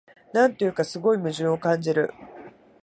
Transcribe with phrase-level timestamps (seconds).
[0.33, 2.11] なんというか、すごい矛盾を感じる